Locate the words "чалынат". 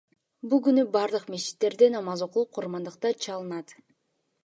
3.27-3.81